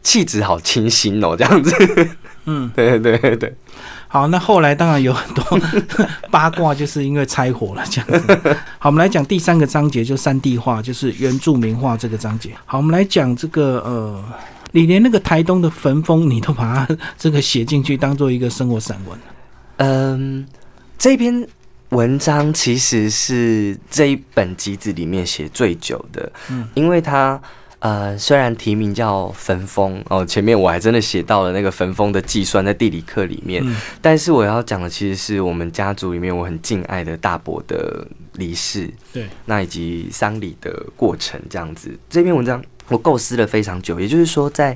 [0.03, 2.09] 气质好清新哦，这样子。
[2.45, 3.55] 嗯，对对对对。
[4.09, 5.59] 好，那后来当然有很多
[6.31, 8.57] 八卦，就是因为拆火了这样子。
[8.79, 12.51] 好，我们来讲第三个章节，就三 D 画，就是原住民画这个章节。
[12.65, 14.23] 好，我们来讲这个呃，
[14.71, 19.19] 你连那个台东的焚风，你都把它这个写进去，当做一个生活散文。
[19.77, 20.47] 嗯，
[20.97, 21.45] 这篇
[21.89, 27.39] 文章其实是这一本集子里面写最久的，嗯，因为它。
[27.79, 33.63] 呃，虽然题名叫焚风哦，前面我还真的写到了那个焚风的计算在地理课里面，
[34.01, 41.95] 但是我要讲的其实是我们家族里面我很敬爱的大伯的离世，对，那以及丧礼的过程这样子。
[42.09, 44.75] 这篇文章我构思了非常久，也就是说，在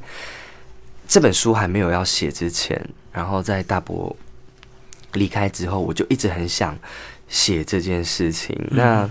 [1.07, 2.79] 这本书还没有要写之前，
[3.11, 4.15] 然后在大伯
[5.13, 6.77] 离开之后，我就一直很想
[7.27, 8.55] 写这件事情。
[8.69, 9.09] 那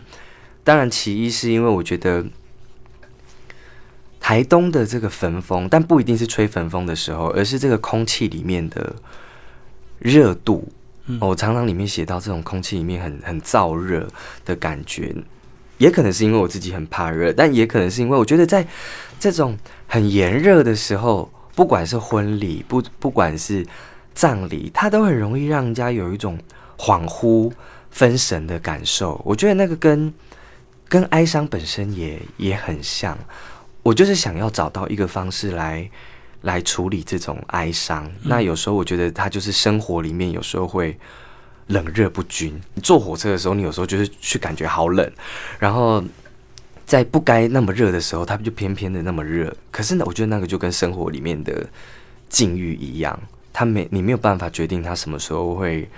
[0.62, 2.24] 当然，其一是因为我觉得。
[4.30, 8.94] 台东的这个焚风，但不一定是吹焚风的时候，而是这个空气里面的
[9.98, 10.68] 热度。
[11.20, 14.06] 我常常里面写到这种空气里面很很燥热
[14.44, 15.12] 的感觉，
[15.78, 18.64] 也可能是因为我自己很怕热，但也可能是因为我觉得在
[19.18, 23.66] 这种很炎热的时候，不管是婚礼不不管是
[24.14, 26.38] 葬礼，它都很容易让人家有一种
[26.78, 27.50] 恍惚
[27.90, 29.20] 分神的感受。
[29.24, 30.14] 我觉得那个跟
[30.88, 33.18] 跟哀伤本身也也很像。
[33.82, 35.90] 我就是想要找到一个方式来
[36.42, 38.10] 来处理这种哀伤。
[38.24, 40.98] 那有时候我觉得它就是生活里面有时候会
[41.68, 42.60] 冷热不均。
[42.74, 45.10] 你坐火车的时候，你有时候就是去感觉好冷，
[45.58, 46.02] 然后
[46.84, 49.54] 在不该那么热的时候，它就偏偏的那么热。
[49.70, 51.66] 可是呢，我觉得那个就跟生活里面的
[52.28, 53.18] 境遇一样，
[53.52, 55.88] 它没你没有办法决定它什么时候会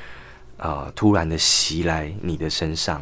[0.58, 3.00] 呃突然的袭来你的身上。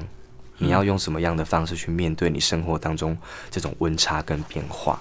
[0.61, 3.17] 你要用什么样的方式去面对你生活当中
[3.51, 5.01] 这种温差跟变化？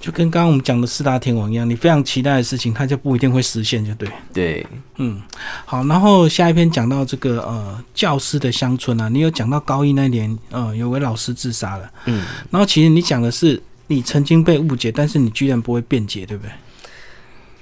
[0.00, 4.08] 就跟刚刚我们讲的四大天王一样，你非常期待的事情，它就不一定会实现，就对。
[4.32, 4.66] 对，
[4.98, 5.20] 嗯，
[5.64, 5.84] 好。
[5.86, 11.90] 然后下一篇讲到这个呃教师的乡村啊，你有讲到高一那年，呃，有位老师自杀了。
[12.04, 12.24] 嗯。
[12.48, 16.52] 然后其实你讲的是你曾经被误解，但是你居然不会辩解，对不对？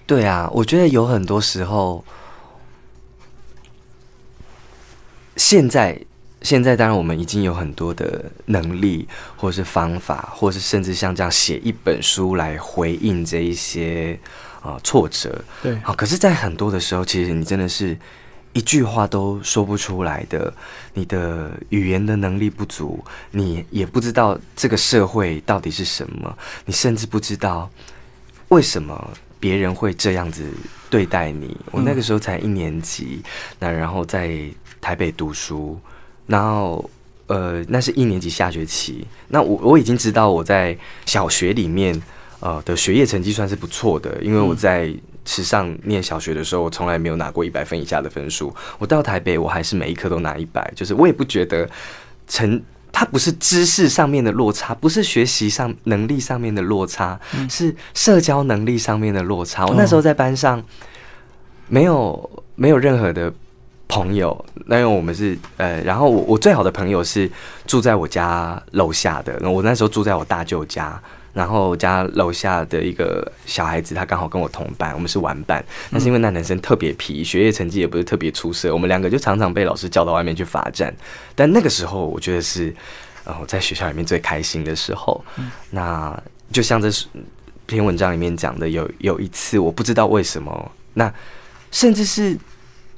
[0.06, 2.04] 对啊，我觉得有很多时候，
[5.36, 5.98] 现在。
[6.42, 14.16] 现在当然，我们已经有很多的能力，或是方法，或是甚至像这样写一本书来回应这一些
[14.62, 15.42] 啊挫折。
[15.62, 17.98] 对，好，可是，在很多的时候，其实你真的是
[18.52, 20.52] 一句话都说不出来的。
[20.92, 27.68] 你的语言的能力不足，你也不知道这个社会到底是什么，你甚至不知道
[28.48, 30.44] 为什么别人会这样子
[30.90, 31.56] 对待你。
[31.72, 33.22] 我那个时候才一年级，
[33.58, 34.38] 那然后在
[34.80, 35.80] 台北读书。
[36.26, 36.90] 然后，
[37.28, 39.06] 呃，那是一年级下学期。
[39.28, 42.00] 那我我已经知道我在小学里面，
[42.40, 44.92] 呃的学业成绩算是不错的，因为我在
[45.24, 48.54] 池上念小学的时候，我从来没有拿过一百分以下的分数。
[48.78, 51.68] 我到台北，我还是每一科都拿一百，就是我也不觉得
[52.26, 52.60] 成，
[52.90, 59.64] 它不是知识上面的落差，不是学习上能力上面的落差，是社交能力上面的落差。
[59.66, 60.62] 我那时候在班上
[61.68, 63.32] 没有没有任何的。
[63.88, 67.30] 朋友，那因为我们是呃，然后我我最好的朋友是
[67.66, 71.00] 住在我家楼下的，我那时候住在我大舅家，
[71.32, 75.64] 然后我家楼下的一个小孩子，他刚好跟我同班，我们是玩伴。
[75.92, 80.92] 但是因为那男生特别皮，学业成绩也不是特别出色，我们两个就常常被老师叫到外面去罚站。
[81.36, 82.74] 但那个时候，我觉得是
[83.24, 85.24] 呃，在学校里面最开心的时候。
[85.70, 86.20] 那
[86.50, 86.90] 就像这
[87.66, 91.12] 篇文章里面讲的，有有一次，我不知道为什么，那
[91.70, 92.36] 甚至是。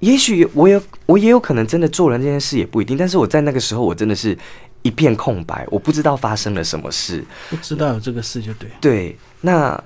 [0.00, 2.96] 也许我有，我也有可能真的做了这件事，也不一定。
[2.96, 4.36] 但是我在那个时候，我真的是
[4.82, 7.24] 一片空白，我不知道发生了什么事。
[7.50, 8.70] 不知道有这个事就对。
[8.80, 9.82] 对，那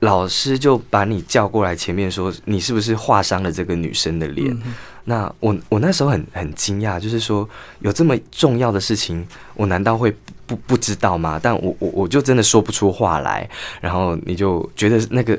[0.00, 4.56] 老师就把你叫过来前面说，你是不是划伤了这个女生的脸？
[5.04, 7.48] 那我我那时候很很惊讶，就是说
[7.80, 10.14] 有这么重要的事情，我难道会
[10.46, 11.40] 不不知道吗？
[11.42, 13.50] 但我我我就真的说不出话来。
[13.80, 15.36] 然后你就觉得那个。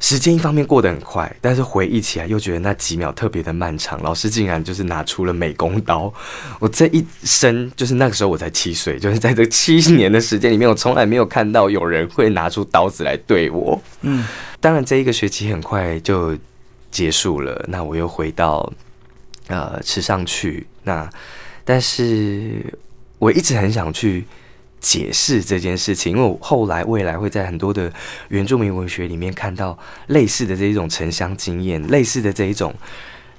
[0.00, 4.02] 时间一方面过得很快，但是回忆起来又觉得那几秒特别的漫长。
[4.02, 6.12] 老师竟然就是拿出了美工刀，
[6.58, 13.80] 我这一生就是那个时候我才七岁，就是在这七年的时间里面，我从来没有看到有人会拿出刀子来对我。
[14.02, 14.26] 嗯，
[14.60, 16.36] 当然这一个学期很快就
[16.90, 18.70] 结束了，那我又回到
[19.46, 20.66] 呃池上去。
[20.82, 21.08] 那
[21.64, 22.62] 但是
[23.18, 24.26] 我一直很想去
[24.84, 27.90] 解释这件事情，因为我后来未来会在很多的
[28.28, 29.76] 原住民文学里面看到
[30.08, 32.74] 类似的这一种城乡经验，类似的这一种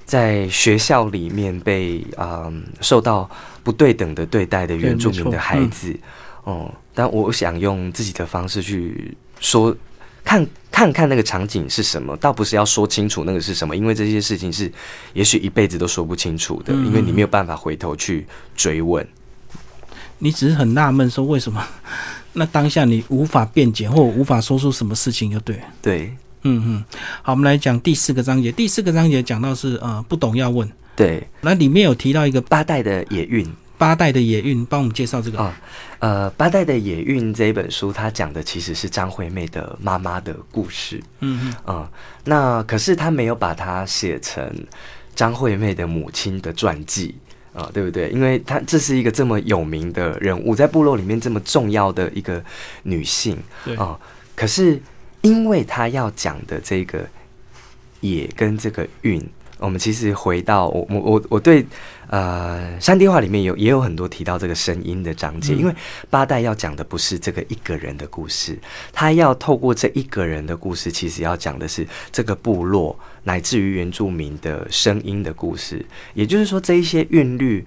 [0.04, 3.30] 在学校里面被啊、受到
[3.62, 5.96] 不对等的对待的原住民的孩子。
[6.42, 9.76] 哦、但我想用自己的方式去说，
[10.24, 14.70] 看看看那个场景是什么，倒不是要说清楚那个是什么，因为这些事情是
[15.12, 19.06] 也许一辈子都说不清楚的，嗯因为你没有办法回头去追问。
[20.18, 21.64] 你只是很纳闷说为什么？
[22.34, 25.62] 那当下你无法辩解或无法说出什么事情，就对了。
[25.80, 26.84] 对嗯嗯，
[27.22, 28.52] 好，我们来讲第四个章节。
[28.52, 35.38] 第四个章节讲到是呃不懂要问，对，那里面有提到一个八代的野运八代的野运，帮我们介绍这个。
[35.38, 35.52] 哦，
[35.98, 41.02] 呃，八代的野运这一本书，它讲的其实是张惠妹的妈妈的故事。
[41.20, 41.88] 嗯嗯嗯，
[42.24, 44.50] 那可是他没有把它写成
[45.14, 47.14] 张惠妹的母亲的传记
[47.56, 48.10] 啊、对不对？
[48.10, 52.44] 因为她这是一个这么有名的人物，在部落里面这么重要的一个
[52.82, 53.38] 女性
[53.78, 53.98] 啊、
[54.34, 54.78] 可是
[55.22, 57.06] 因为她要讲的这个
[58.00, 59.26] 野跟这个运，
[59.58, 61.64] 我们其实回到我我我我对
[62.08, 65.74] 呃山地画里面有也有很多提到这个声音的章节，嗯因为
[66.08, 68.58] 八代要讲的不是这个一个人的故事，
[68.92, 75.84] 他要透过这一个人的故事，其实要讲的是这个部落乃至于原住民的声音的故事。
[76.14, 77.64] 也就是说，这一些韵律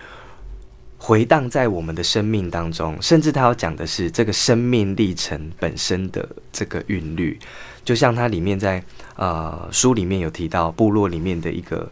[0.97, 7.39] 回荡在我们的生命当中，甚至他要讲的是这个生命历程本身的这个韵律。
[7.85, 8.83] 就像它里面在
[9.15, 11.89] 呃书里面有提到部落里面的一个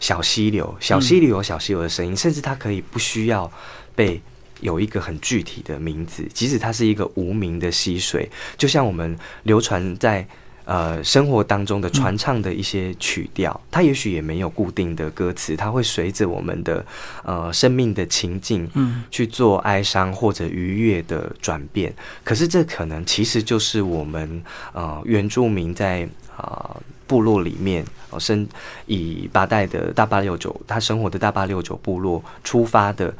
[0.00, 3.50] 小溪流，小溪流有小溪流的声音，甚至它可以不需要
[3.94, 4.20] 被
[4.60, 10.26] 有一个很具体的名字，即使它是一个无名的溪水，就像我们流传在
[10.70, 16.84] 呃生活当中的传唱的一些曲调，它也许也没有固定的歌词，它会随着我们的
[17.24, 21.92] 呃生命的情境嗯去做哀伤或者愉悦的转变。
[22.22, 28.46] 可是这可能其实就是我们呃原住民在啊、呃部落里面哦生
[28.86, 33.12] 以八代的大八六九他生活的大八六九部落出发的。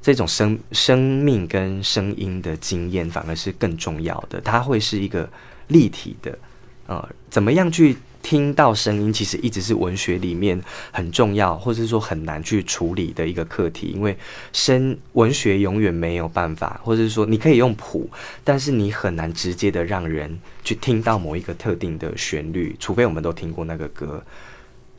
[0.00, 4.40] 这种生生命跟声音的经验，反而是更重要的。
[4.40, 5.28] 它会是一个
[5.66, 6.38] 立体的，
[6.88, 13.88] 呃，怎么样去听到声音，其实一直是文学里面很重要，或者说很难去处理的一个课题。
[13.94, 14.16] 因为
[14.52, 18.10] 声文学永远没有办法，或者是说你可以用谱，
[18.42, 24.22] 但是你很难直接的让人去听到某一个特定的旋律，除非我们都听过那个歌。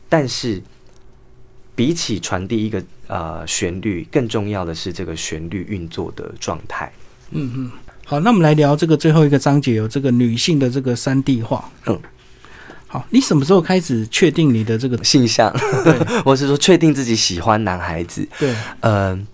[0.08, 0.62] 但是
[1.76, 6.92] 比起传递一个呃旋律，更重要的是这个旋律运作的状态。
[7.32, 7.72] 嗯嗯。
[8.10, 11.70] 好，那我们来聊这个最后一个章节，有这个女性的这个三 D 化。
[11.86, 11.96] 嗯。
[12.88, 14.98] 好，你什么时候开始确定你的这个？
[15.04, 15.94] 性向，对
[16.26, 19.28] 或是说确定自己喜欢男孩子，对，嗯，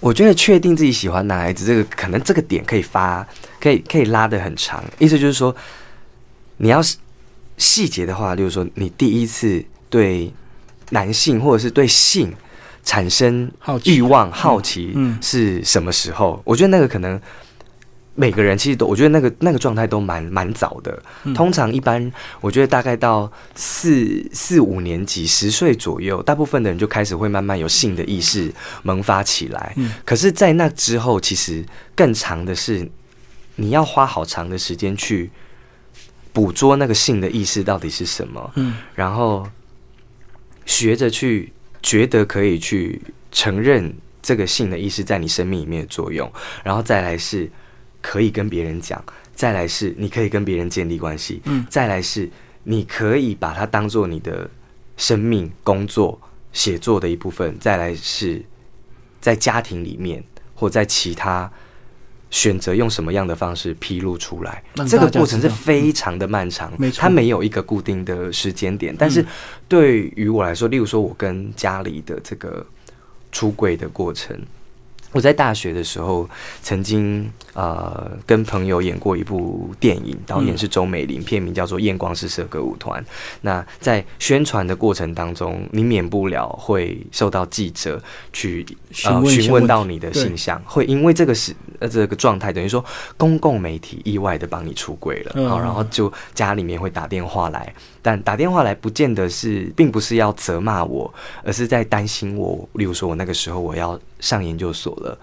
[0.00, 3.24] 我觉得确定自己喜欢男孩子，这个可能这个点可以发，
[3.60, 4.82] 可以可以拉的很长。
[4.98, 5.54] 意思就是说，
[6.56, 6.96] 你要是
[7.58, 10.32] 细节的话，例如说你第一次对
[10.90, 12.34] 男性或者是对性
[12.82, 13.48] 产生
[13.84, 16.42] 欲望、好奇嗯是什么时候？
[16.44, 17.20] 我觉得那个可能。
[18.16, 21.00] 每个人其实都，我觉得那个那个状态都蛮蛮早的。
[21.24, 28.52] 嗯通常一般，我觉得大概到四四五年级、十岁左右，大部分的人就开始会慢慢有性的意识
[28.82, 29.74] 萌发起来。
[29.76, 32.90] 嗯可是，在那之后，其实更长的是
[33.56, 35.30] 你要花好长的时间去
[36.32, 39.46] 捕捉那个性的意识到底是什么，嗯然后
[40.64, 41.52] 学着去
[41.82, 43.00] 觉得可以去
[43.30, 46.32] 承认这个性的意识在你生命里面的作用，
[46.64, 47.48] 然后再来是
[48.00, 49.02] 可以跟别人讲，
[49.34, 52.28] 再来是你可以跟别人建立关系，嗯再来是
[52.64, 54.48] 你可以把它当做你的
[54.96, 56.20] 生命、工作、
[56.52, 58.44] 写作的一部分，再来是
[59.20, 60.22] 在家庭里面
[60.54, 61.50] 或在其他。
[62.28, 68.94] 选择用什么样的方式披露出来，这个过程是非常的漫长，它没有一个固定的时间点。
[68.98, 69.24] 但是
[69.68, 72.66] 对于我来说，例如说我跟家里的这个
[73.30, 74.36] 出柜的过程，
[75.16, 76.28] 我在大学的时候
[76.60, 83.02] 曾经呃跟朋友演过一部电影，导演是周美玲，片名叫做《验光四射歌舞团》。
[83.40, 87.98] 那在宣传的过程当中，你免不了会受到记者
[88.30, 88.66] 去
[89.06, 92.84] 呃询问到你的形象，会因为这个是呃这个状态，等于说
[93.16, 101.10] 公共媒体意外的帮你出柜了，嗯好，然后就家里面会打电话来，但打电话来不见得是，并不是要责骂我，
[101.42, 102.68] 而是在担心我。
[102.74, 105.18] 例如说，我那个时候我要上研究所了，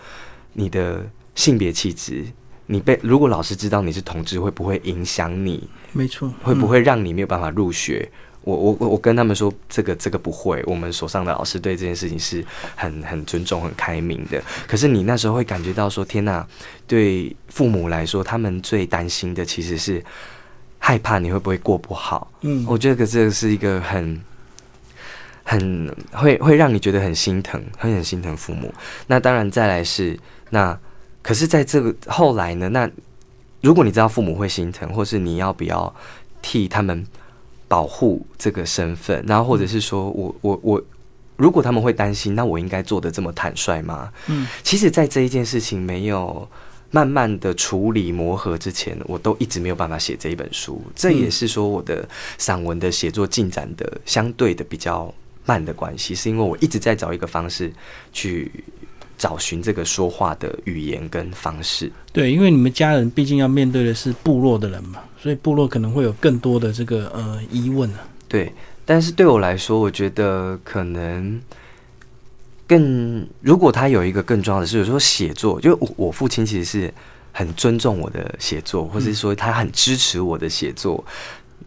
[0.53, 2.25] 你的性别气质，
[2.67, 5.67] 你被如果老师知道你是同志，会不会影响你？
[5.91, 8.09] 没错，会不会让你没有办法入学？
[8.41, 10.61] 我我我跟他们说，这个这个不会。
[10.67, 12.43] 我们所上的老师对这件事情是
[12.75, 14.43] 很很尊重、很开明的。
[14.67, 16.45] 可是你那时候会感觉到说，天哪！
[16.85, 20.03] 对父母来说，他们最担心的其实是
[20.77, 22.29] 害怕你会不会过不好。
[22.41, 24.21] 嗯，我觉得这个是一个很
[25.43, 28.73] 很会会让你觉得很心疼，很很心疼父母。
[29.07, 30.19] 那当然，再来是
[30.49, 30.77] 那，
[31.21, 32.69] 可是在这个后来呢？
[32.69, 32.89] 那
[33.61, 35.95] 如果你知道父母会心疼，或是你要不要
[36.41, 37.05] 替他们？
[37.65, 40.83] 保护这个身份，然后或者是说我我我，
[41.37, 44.11] 如果他们会担心，那我应该做的这么坦率吗？
[44.27, 46.47] 嗯，其实，在这一件事情没有
[46.91, 50.83] 慢慢的处理磨合之前，我都一直没有办法写这一本书。
[50.93, 55.11] 这也是说我的散文的写作进展的相对的比较
[55.45, 57.71] 慢的关系，是因为我一直在找一个方式
[58.11, 58.51] 去
[59.17, 61.91] 找寻这个说话的语言跟方式。
[62.11, 64.99] 对，因为你们家人毕竟要面对的是部落的人嘛。
[65.19, 68.05] 所以部落可能会有更多的这个呃疑问啊。
[68.27, 68.51] 对，
[68.83, 71.41] 但是对我来说，我觉得可能
[72.67, 76.93] 更如果他有一个更重要的是，说写作，就我我父亲其实是
[77.31, 81.01] 很尊重我的写作，或者是说他很支持我的写作。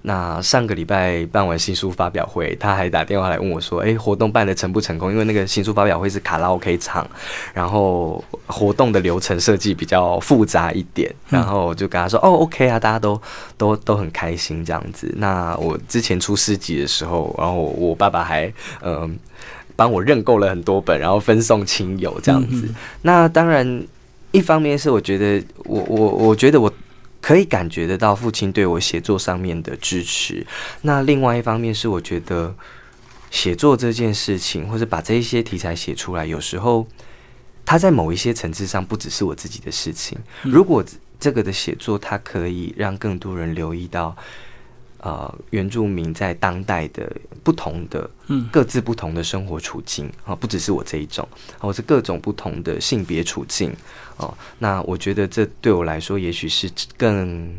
[0.02, 5.10] 那上个礼拜办完新书发表会，他还打电话来问我说：“哎，活动办的成不成功？
[5.10, 7.04] 因为那个新书发表会是卡拉 OK 唱，
[7.52, 11.12] 然后活动的流程设计比较复杂一点。
[11.28, 13.20] 然后我就跟他说：‘哦，OK 啊，大家都
[13.56, 19.18] 都都很开心这样子。’那我之前出诗集的时候，然后我爸爸还嗯
[19.74, 22.68] 帮我认购了很多本，然后分送亲友这样子。
[23.02, 23.84] 那当然，
[24.30, 26.72] 一方面是我觉得我我我觉得我。
[27.26, 30.46] 可以感觉得到父亲对我写作上面的支持。
[30.82, 32.54] 那另外一方面是，我觉得
[33.32, 36.86] 写作这件事情，或者把这一些题材写出来，有时候
[37.64, 40.16] 它在某一些层次上不只是我自己的事情。
[40.42, 40.84] 如果
[41.18, 44.16] 这个的写作，它可以让更多人留意到。
[45.06, 47.08] 呃，原住民在当代的
[47.44, 51.28] 不同的、嗯，各自不同的生活处境啊，不只是我这一种，
[51.60, 53.72] 我是各种不同的性别处境
[54.16, 54.36] 哦。
[54.58, 57.54] 那我觉得这对我来说，也许是更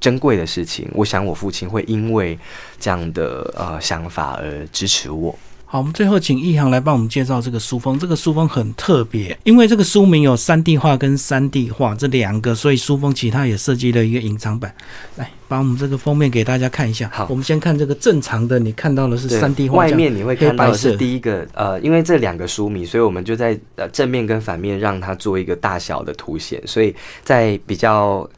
[0.00, 0.90] 珍贵的事情。
[0.92, 2.36] 我想我父亲会因为
[2.80, 5.38] 这样的呃想法而支持我。
[5.72, 7.98] 好，我们最后请易航来帮我们介绍这个书封。
[7.98, 14.74] 这个书封很特别，因为这个书名有三 D 画跟三 D 画这两个，所以书封其他也设计了一个隐藏版。
[15.16, 17.08] 来，把我们这个封面给大家看一下。
[17.10, 26.94] 好，我们先看这个正常的，你看到的是三 D 画，外面你会看到是第一个呃，因为这两个书名，所以我们就在呃正面跟反面让它做一个大小的凸显，所以
[27.24, 28.28] 在比较。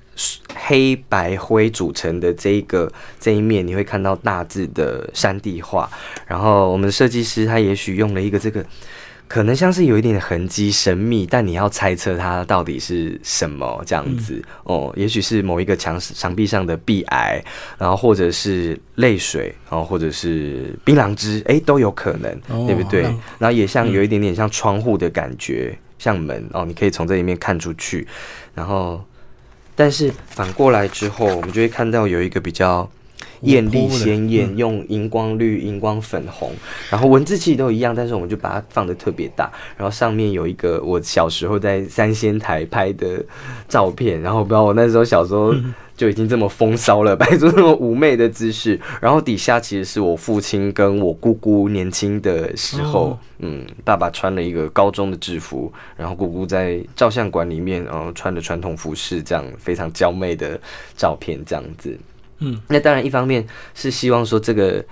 [0.54, 5.90] 黑白灰组成的这一个这一面，你会看到大致的山地画。
[6.26, 8.64] 然后我们设计师他也许用了一个这个，
[9.26, 14.92] 可能像是有一点痕迹神秘，但你要猜测它到底是什么这样子哦。
[14.96, 17.44] 也许是某一个墙墙壁上的壁癌，
[17.76, 23.02] 然后或者是泪水，然后或者是槟榔汁，哎，都有可能，对不对？
[23.38, 28.06] 然后也像有一点点像窗户的感觉，像门哦，你可以从这里面看出去，
[28.54, 29.04] 然后。
[29.74, 32.88] 但是反过来之后，我们就会看到有一个比较
[33.40, 36.52] 艳丽鲜艳，用荧光绿、荧光粉红，
[36.90, 43.24] 然后文字其实都一样，但是我们就把它放的特别大，然后上面有一个我小时候在三仙台拍的
[43.68, 45.54] 照片，然后不知道我那时候小时候。
[45.96, 60.60] 就已经这么风骚了， 摆出那么妩媚的姿势，然后底下其实是我父亲跟我姑姑年轻的时候，嗯，爸爸穿了一个高中的制服，然后姑姑在照相馆里面，然后穿着传统服饰，这样非常娇媚的
[60.96, 61.96] 照片，这样子，
[62.40, 64.84] 嗯，那当然一方面是希望说这个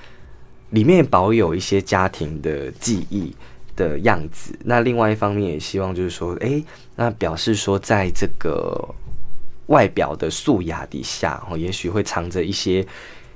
[0.70, 3.34] 里面保有一些家庭的记忆
[3.74, 6.62] 的样子，那另外一方面也希望就是说，哎，
[6.94, 8.94] 那表示说在这个。
[9.66, 12.84] 外表的素雅底下，哦，也许会藏着一些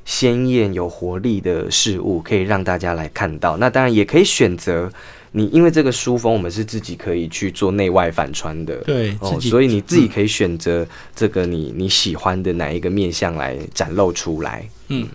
[0.05, 3.57] 鲜艳有活力的事物，可以让大家来看到。
[3.57, 4.91] 那当然也可以选择
[5.33, 14.69] 你，因为这个书封我们是自己可以去做内外反穿的，对，哦，所以你自己可以选择这个你你喜欢的哪一个面相来展露出来。
[14.89, 15.09] 嗯，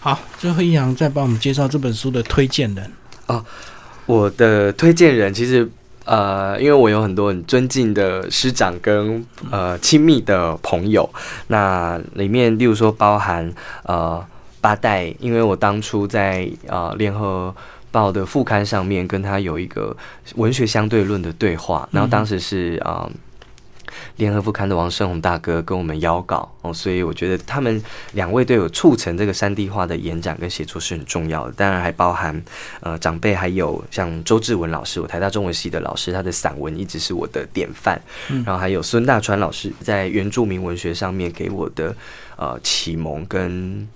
[0.00, 2.92] 好，最后一阳再帮我们介绍这本书的推荐人
[3.26, 3.44] 哦，
[4.06, 5.68] 我的推荐人其实。
[6.06, 11.08] 呃，因为我有很多很尊敬的师长跟呃亲密的朋友，
[11.48, 13.52] 那里面例如说包含
[13.82, 14.24] 呃
[14.60, 17.54] 八代，因为我当初在呃联合
[17.90, 19.94] 报的副刊上面跟他有一个
[20.36, 23.10] 文学相对论的对话，然后当时是啊。
[24.16, 31.52] 联合副刊的王胜宏大哥跟我们邀稿哦，所以我觉得他们两位对我促成这个山地化的演讲跟写作是很重要的。
[31.52, 32.42] 当然还包含
[32.80, 38.00] 呃长辈，还有像周志文老师，我台大中文系的老师，他的散文一直是我的典范。
[38.44, 41.94] 然后还有孙大川老师在原住民文学上面给我的
[42.36, 43.86] 呃启蒙，跟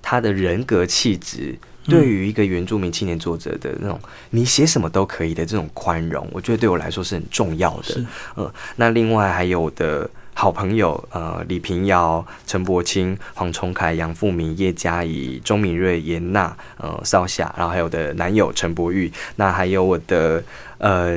[0.00, 8.04] 他的人格气质对于一个原住民青年作者的那种你写什么都可以的这种宽容，我觉得对我来说是很重要的。
[8.36, 10.08] 嗯，那另外还有的。
[10.36, 20.42] 好朋友，呃，李平遥、陈柏青、黄崇凯、杨富明、叶嘉怡、钟敏瑞、严娜，呃，少夏，然后还有我的男友陈柏玉，那还有我的
[20.78, 21.16] 呃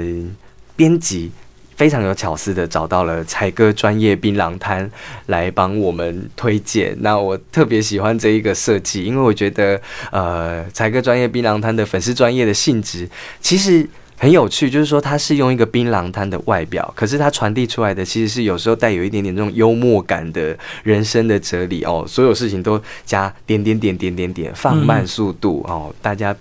[0.76, 1.32] 编辑，
[1.78, 4.92] 非常有巧思的找到了才哥专业槟榔摊
[5.28, 6.94] 来帮我们推荐。
[7.00, 9.80] 那我特别喜欢这一个设计，因为我觉得，
[10.12, 13.08] 呃，才哥专业槟榔摊的粉丝专业的性质，
[13.40, 13.88] 其实。
[14.20, 22.04] 很有趣，就是说它是用一个槟榔摊的外表，可是它传递出来的其实是有时候带有一点点这种幽默感的人生的哲理哦。
[22.08, 25.94] 所有事情都加点点点点点点，放慢速度哦。
[26.02, 26.36] 大家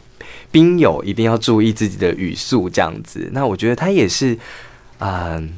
[0.51, 3.29] 宾友一定要注意自己的语速，这样子。
[3.33, 4.35] 那我觉得它也是，
[4.99, 5.53] 嗯。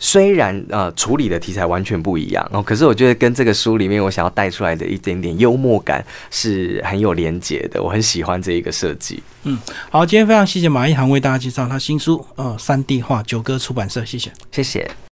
[0.00, 9.22] 虽然呃处理的题材完全不一样哦，可是我觉得跟这个书里面我想要带出来的一点点幽默感是很有连结的，我很喜欢这一个设计。
[9.44, 9.56] 嗯，
[9.88, 14.90] 好，今天非常谢谢马一航为大家介绍他新书呃三 D 画九歌出版社，谢谢，谢谢。